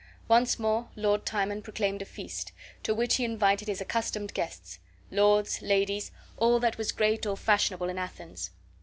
Once 0.27 0.57
more 0.57 0.89
Lord 0.95 1.27
Timon 1.27 1.61
proclaimed 1.61 2.01
a 2.01 2.05
feast, 2.05 2.53
to 2.81 2.95
which 2.95 3.17
he 3.17 3.23
invited 3.23 3.67
his 3.67 3.81
accustomed 3.81 4.33
guests 4.33 4.79
lords, 5.11 5.61
ladies, 5.61 6.09
all 6.37 6.59
that 6.59 6.79
was 6.79 6.91
great 6.91 7.27
or 7.27 7.37
fashionable 7.37 7.87
in 7.87 7.99
Athens. 7.99 8.49